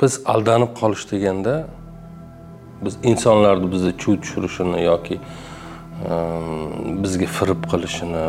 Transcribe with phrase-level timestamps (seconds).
[0.00, 1.54] biz aldanib qolish deganda
[2.84, 5.16] biz insonlarni bizni chuv tushirishini yoki
[6.08, 8.26] ehm, bizga firib qilishini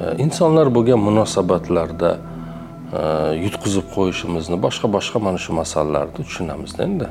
[0.00, 7.08] eh, insonlar bo'lgan munosabatlarda eh, yutqizib qo'yishimizni boshqa boshqa mana shu masalalarni tushunamizda endi.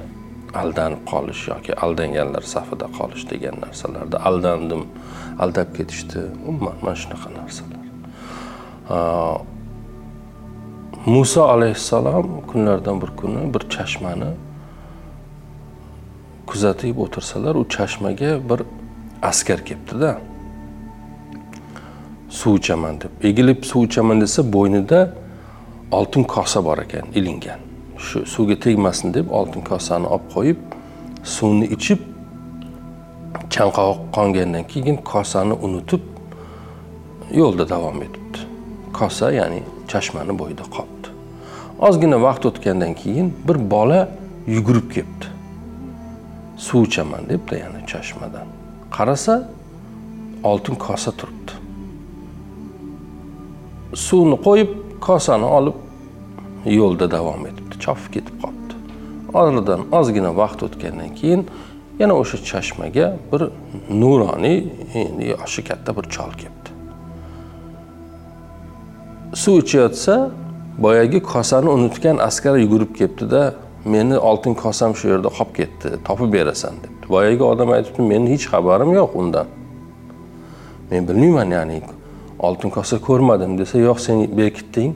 [0.61, 4.85] Aldanib qolish yoki aldanganlar safida qolish degan narsalarda aldandim
[5.43, 7.83] aldab ketishdi umuman mana shunaqa narsalar.
[8.95, 9.54] Eh,
[11.05, 14.25] muso alayhissalom kunlardan bir kuni bir chashmani
[16.47, 18.61] kuzatib o'tirsalar u chashmaga bir
[19.21, 20.17] askar kelibdida.
[22.29, 23.11] Suv ichaman deb.
[23.23, 25.13] Egilib suv ichaman desa bo'ynida
[25.91, 27.59] oltin kosa bor ekan ilingan.
[27.97, 30.57] Shu suvga tegmasin deb oltin kosani olib qo'yib
[31.23, 32.01] suvni ichib
[33.49, 36.01] chanqoq qongandan keyin kosani unutib
[37.31, 38.39] yo'lda davom etibdi.
[38.93, 40.94] Kosa ya'ni chashmani bo'yida qolibdi
[41.79, 44.09] ozgina vaqt o'tgandan keyin bir bola
[44.47, 45.25] yugurib kelibdi
[46.57, 48.47] suv ichaman debdi yana chashmadan.
[48.91, 49.49] Qarasa
[50.43, 51.51] oltin kosa turibdi.
[53.93, 55.77] Suvni qo'yib kosani olib
[56.79, 58.75] yo'lda davom etibdi chopib ketib qolibdi.
[59.33, 61.41] Oradan ozgina vaqt o'tgandan keyin
[61.99, 63.41] yana o'sha chashmaga bir
[64.01, 64.57] nuroniy
[65.01, 66.69] endi yoshi katta bir chol kelibdi
[69.43, 70.31] suv ichayotsa
[70.77, 73.53] boyagi kosani unutgan askar yugurib kelibdida
[73.85, 77.05] meni oltin kosam shu yerda qolib ketdi topib berasan debdi.
[77.09, 79.47] Boyagi odam aytibdi meni hech xabarim yo'q undan.
[80.91, 81.81] Men bilmayman ya'ni
[82.39, 84.91] oltin kosa ko'rmadim desa yo'q sen berkitding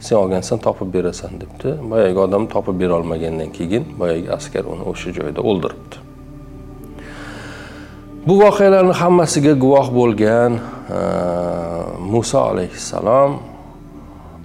[0.00, 1.68] sen olgansan topib berasan debdi.
[1.90, 5.96] Boyagi odam topib berolmagandan keyin boyagi askar uni o'sha joyda o'ldiribdi.
[8.26, 10.52] Bu voqealarni hammasiga guvoh bo'lgan
[12.12, 13.32] muso alayhissalom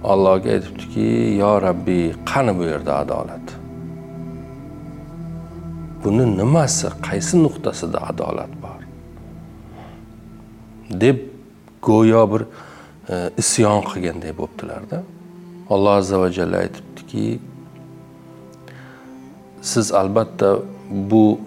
[0.04, 3.46] allohga aytibdiki yo rabbiy qani bu yerda adolat?
[6.04, 8.80] Buni nimasi qaysi nuqtasida adolat bor?
[10.90, 11.18] deb
[11.82, 12.42] go'yo bir
[13.08, 15.02] e, isyon qilganday bo'libdilarda
[15.70, 17.38] alloh azza va jalla aytibdiki
[19.62, 20.56] siz albatta
[21.10, 21.38] bu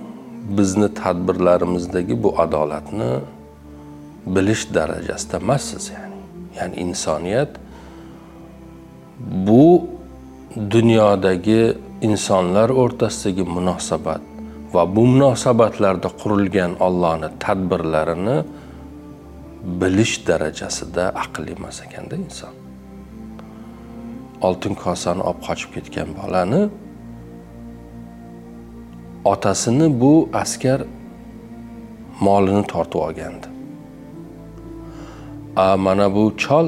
[0.58, 3.12] bizni tadbirlarimizdagi bu adolatni
[4.36, 6.22] bilish darajasida emassiz ya'ni
[6.58, 7.52] ya'ni insoniyat
[9.20, 9.88] bu
[10.72, 14.22] dunyodagi insonlar o'rtasidagi munosabat
[14.74, 18.38] va bu munosabatlarda qurilgan Allohni tadbirlarini
[19.82, 22.54] bilish darajasida aql emas ekanda inson.
[24.42, 26.62] Oltin kosani olib qochib ketgan bolani
[29.34, 30.80] otasini bu askar
[32.26, 33.48] molini tortib olgandi.
[35.56, 36.68] A mana bu chol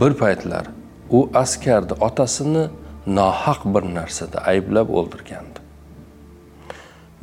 [0.00, 0.77] bir paytlar
[1.10, 2.64] u askarni otasini
[3.06, 5.58] nohaq bir narsada ayblab o'ldirgandi.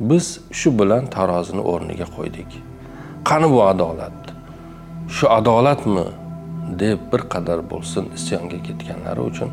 [0.00, 0.26] Biz
[0.58, 2.50] shu bilan tarozini o'rniga qo'ydik.
[3.28, 4.22] Qani bu adolat?
[5.08, 6.06] Shu adolatmi?
[6.78, 9.50] deb bir qadar bo'lsin isyonga ketganlari uchun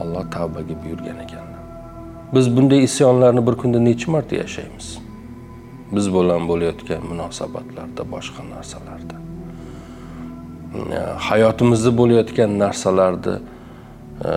[0.00, 1.46] alloh tavbaga buyurgan ekan.
[2.34, 4.98] Biz bunday isyonlarni bir kunda necha marta yashaymiz?
[5.92, 9.16] Biz bilan bo'layotgan munosabatlarda boshqa narsalarda.
[10.74, 13.34] Э, hayotimizda bo'layotgan narsalarni
[14.26, 14.32] э,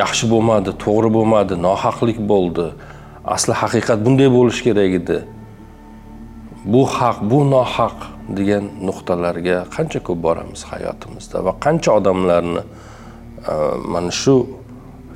[0.00, 2.66] yaxshi bo'lmadi to'g'ri bo'lmadi nohaqlik bo'ldi.
[3.34, 5.18] Asli haqiqat bunday bo'lishi kerak edi.
[6.72, 12.62] Bu haq bu nohaq degan nuqtalarga qancha ko'p boramiz hayotimizda va qancha odamlarni
[13.52, 13.54] e,
[13.94, 14.36] mana shu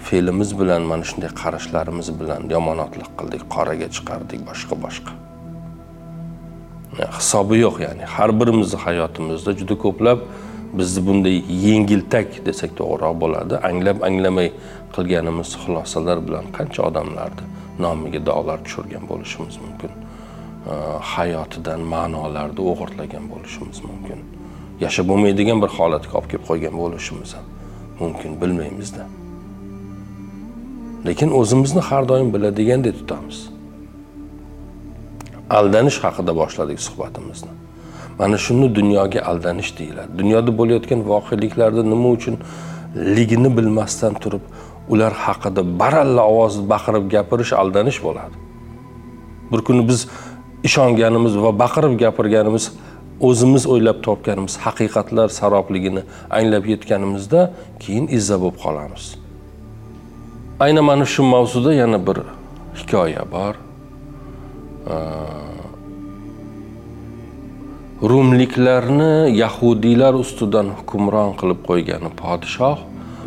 [0.07, 5.13] fe'limiz bilan mana shunday qarashlarimiz bilan yomonotlik qildik qoraga chiqardik boshqa boshqa
[7.19, 8.05] hisobi yo'q ya'ni.
[8.05, 10.19] Har birimizni hayotimizda juda ko'plab
[10.79, 13.55] bizni bunday yengiltak desak to'g'riroq bo'ladi.
[13.69, 14.49] Anglab anglamay
[14.95, 17.45] qilganimiz xulosalar bilan qancha odamlarni
[17.85, 19.93] nomiga dog'lar tushirgan bo'lishimiz mumkin.
[21.15, 24.19] Hayotidan ma'nolarni o'g'irlagan bo'lishimiz mumkin.
[24.85, 27.47] Yashab bo'lmaydigan bir holatga olib kelib qo'ygan bo'lishimiz ham
[28.01, 29.05] mumkin bilmaymizda.
[31.07, 33.54] Lekin o'zimizni har doim biladigandek tutamiz.
[35.51, 37.51] Aldanish haqida boshladik suhbatimizni.
[38.19, 40.11] Mana shuni dunyoga aldanish deyiladi.
[40.19, 42.37] Dunyoda bo'layotgan voqeliklarni nima uchun
[43.17, 44.45] ligini bilmasdan turib
[44.89, 48.37] ular haqida baralla ovoz baqirib gapirish aldanish bo'ladi?
[49.53, 50.09] Bir kuni biz
[50.69, 52.73] ishonganimiz va baqirib gapirganimiz
[53.21, 57.53] o'zimiz o'ylab topganimiz haqiqatlar sarobligini anglab yetganimizda
[57.83, 59.05] keyin izza bo'lib qolamiz.
[60.61, 62.19] Aynan mana shu mavzuda yana bir
[62.79, 63.55] hikoya bor.
[68.03, 72.79] Rumliklarni yahudiylar ustidan hukmron qilib qo'ygan podshoh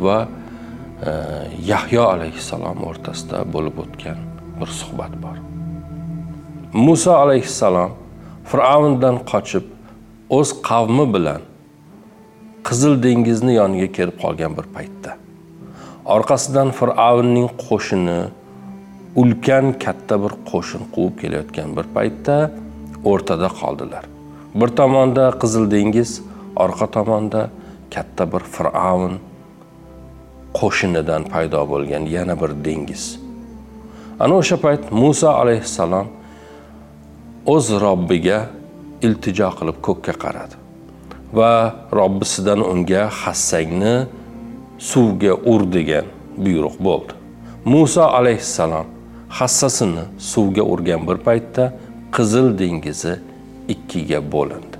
[0.06, 1.12] va e,
[1.72, 4.20] yahyo alayhissalom o'rtasida bo'lib o'tgan
[4.60, 5.38] bir suhbat bor.
[6.74, 7.92] Muso alayhissalom
[8.52, 9.66] fir'avndan qochib
[10.38, 11.42] o'z qavmi bilan
[12.68, 15.16] qizil dengizni yoniga kelib qolgan bir paytda
[16.16, 18.20] orqasidan fir'avnning qo'shini
[19.18, 22.36] ulkan katta bir qo'shin quvib kelayotgan bir paytda
[23.12, 24.04] o'rtada qoldilar.
[24.60, 26.12] Bir tomonda qizil dengiz
[26.64, 27.42] orqa tomonda
[27.94, 29.14] katta bir fir'avn
[30.60, 33.04] qo'shinidan paydo bo'lgan yana bir dengiz.
[34.24, 36.08] Ana o'sha payt muso alayhissalom
[37.54, 38.40] o'z robbiga
[39.06, 40.56] iltijo qilib ko'kka qaradi
[41.38, 41.54] va
[42.00, 43.96] robbisidan unga hassangni
[44.92, 46.06] suvga ur degan
[46.44, 47.14] buyruq bo'ldi.
[47.74, 48.88] Muso alayhissalom
[49.30, 51.74] hassasini suvga urgan bir paytda
[52.16, 53.20] qizil dengizi
[53.68, 54.78] ikkiga bo'lindi.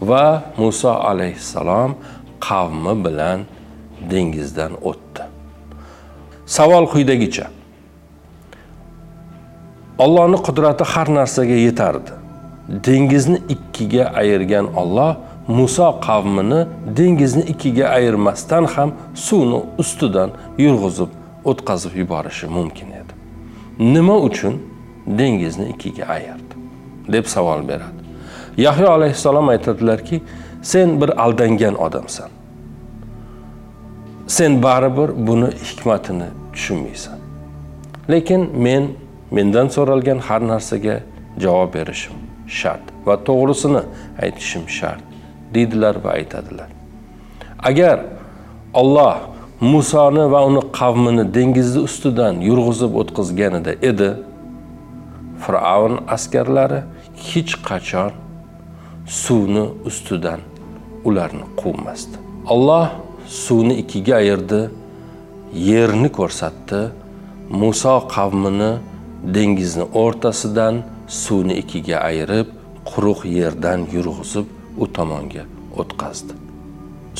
[0.00, 1.94] Va muso alayhissalom
[2.40, 3.40] qavmi bilan
[4.10, 5.22] dengizdan o'tdi.
[6.46, 7.46] Savol quyidagicha.
[9.98, 12.12] Allohning qudrati har narsaga yetardi.
[12.86, 15.16] Dengizni ikkiga ayirgan Alloh
[15.48, 16.66] Muso qavmini
[16.96, 21.10] dengizni ikkiga ayirmasdan ham suvni ustidan yurg'izib
[21.44, 22.95] o'tkazib yuborishi mumkin edi.
[23.78, 24.62] Nima uchun
[25.06, 26.54] dengizni ikkiga ayirdi
[27.12, 28.02] deb savol beradi.
[28.56, 30.22] Yahyo alayhissalom aytadilarki
[30.62, 32.30] sen bir aldangan odamsan.
[34.26, 37.18] Sen baribir buni hikmatini tushunmaysan.
[38.10, 38.88] Lekin men
[39.30, 41.00] mendan so'ralgan har narsaga
[41.38, 42.16] javob berishim
[42.48, 43.82] shart va to'g'risini
[44.22, 45.02] aytishim shart
[45.54, 46.68] deydilar va aytadilar.
[47.58, 48.00] Agar
[48.74, 54.10] olloh musoni va uni qavmini dengizni ustidan yurg'izib o'tkazganida edi.
[55.42, 56.80] Fir'avn askarlari
[57.28, 58.12] hech qachon
[59.22, 60.40] suvni ustidan
[61.08, 62.16] ularni quvmasdi.
[62.52, 62.88] Alloh
[63.44, 64.60] suvni ikkiga ayirdi
[65.70, 66.80] yerni ko'rsatdi.
[67.60, 68.72] Muso qavmini
[69.36, 70.82] dengizni o'rtasidan
[71.22, 72.48] suvni ikkiga ayirib
[72.90, 74.46] quruq yerdan yurg'izib
[74.82, 75.44] u tomonga
[75.80, 76.34] o'tqazdi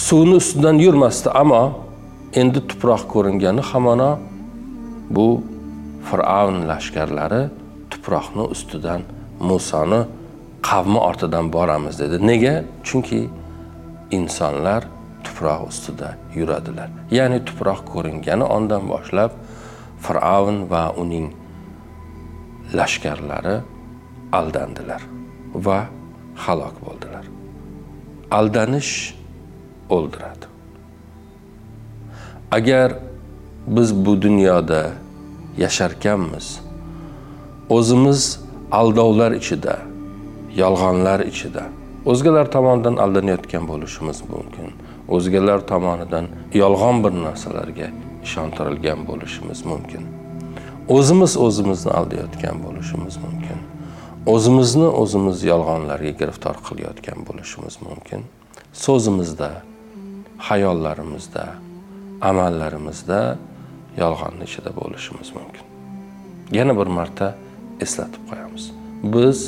[0.07, 1.63] suvni ustidan yurmasdi ammo
[2.33, 4.11] endi tuproq ko'ringani hamono
[5.17, 5.29] bu
[6.09, 7.43] fir'avn lashkarlari
[7.93, 9.01] tuproqni ustidan
[9.41, 10.01] musoni
[10.69, 12.17] qavmi ortidan boramiz dedi.
[12.31, 12.55] Nega?
[12.87, 13.21] Chunki
[14.19, 14.83] insonlar
[15.25, 16.09] tuproq ustida
[16.39, 16.91] yuradilar.
[17.11, 19.33] Ya'ni tuproq ko'ringani ondan boshlab
[20.05, 21.27] fir'avn va uning
[22.79, 23.57] lashkarlari
[24.39, 25.03] aldandilar
[25.67, 25.79] va
[26.45, 27.25] halok bo'ldilar.
[28.39, 28.93] Aldanish
[29.97, 30.56] o'ldiradi.
[32.51, 32.95] Agar
[33.67, 34.91] biz bu dunyoda
[35.59, 36.61] yasharkanmiz
[37.69, 38.41] o'zimiz
[38.73, 39.79] aldovlar ichida
[40.57, 41.63] yolg'onlar ichida
[42.07, 44.69] o'zgalar tomonidan aldanayotgan bo'lishimiz mumkin
[45.09, 47.89] o'zgalar tomonidan yolg'on bir narsalarga
[48.27, 50.03] ishontirilgan bo'lishimiz mumkin
[50.97, 53.59] o'zimiz o'zimizni aldayotgan bo'lishimiz mumkin
[54.35, 58.21] o'zimizni o'zimiz yolg'onlarga giriftor qilayotgan bo'lishimiz mumkin
[58.85, 59.51] so'zimizda
[60.49, 61.45] hayollarimizda
[62.21, 63.39] amallarimizda
[63.99, 65.65] yolg'onni ichida bo'lishimiz mumkin.
[66.53, 67.35] Yana bir marta
[67.81, 68.65] eslatib qo'yamiz.
[69.15, 69.39] Biz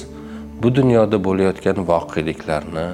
[0.62, 2.88] bu dunyoda bo'layotgan voqeliklarni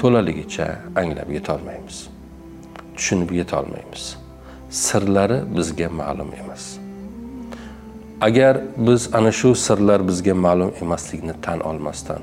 [0.00, 0.66] to'laligicha
[1.00, 1.96] anglab yetolmaymiz.
[2.96, 4.04] Tushunib yetolmaymiz.
[4.70, 6.64] Sirlari bizga ma'lum emas.
[8.20, 12.22] Agar biz ana shu sirlar bizga ma'lum emasligini tan olmasdan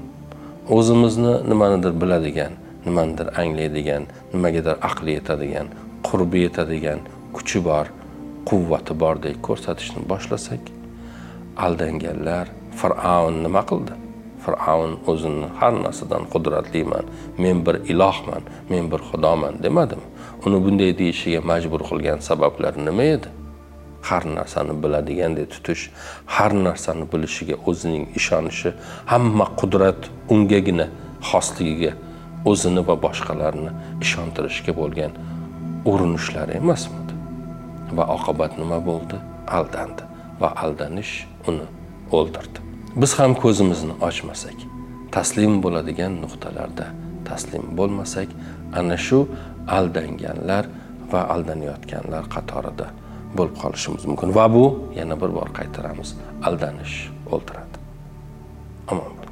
[0.70, 2.54] o'zimizni nimanidir biladigan
[2.86, 4.04] nimanidir anglaydigan
[4.34, 5.68] nimagadir aqli yetadigan
[6.08, 7.00] qurbi yetadigan
[7.36, 7.88] kuchi bor
[8.50, 10.64] quvvati bordek ko'rsatishni boshlasak
[11.66, 12.48] aldanganlar
[12.82, 13.96] fir'avn nima qildi?
[14.46, 17.06] Fir'avn o'zini har narsadan qudratliman
[17.44, 20.06] men bir ilohman men bir xudoman demadimi?
[20.46, 23.30] Uni bunday deyishiga majbur qilgan sabablar nima edi?
[24.10, 25.84] Har narsani biladigandek tutish
[26.36, 28.72] har narsani bilishiga o'zining ishonishi
[29.12, 30.88] hamma qudrat ungagina
[31.30, 31.92] xosligiga
[32.52, 33.72] o'zini va boshqalarni
[34.06, 35.12] ishontirishga bo'lgan
[35.86, 37.14] urinishlari emasmidi?
[37.98, 39.20] Va oqibat nima bo'ldi?
[39.58, 40.04] Aldandi.
[40.42, 41.14] Va aldanish
[41.48, 41.68] uni
[42.12, 42.60] o'ldirdi.
[43.02, 44.58] Biz ham ko'zimizni ochmasak
[45.16, 46.88] taslim bo'ladigan nuqtalarda
[47.30, 48.30] taslim bo'lmasak
[48.80, 49.20] ana shu
[49.78, 50.66] aldanganlar
[51.12, 52.88] va aldanayotganlar qatorida
[53.38, 54.36] bo'lib qolishimiz mumkin.
[54.38, 54.66] Va bu
[55.00, 56.10] yana bir bor qaytaramiz.
[56.48, 56.96] Aldanish
[57.34, 57.78] o'ldiradi.
[58.92, 59.29] Omon bo'ling